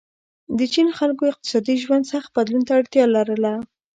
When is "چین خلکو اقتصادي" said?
0.73-1.75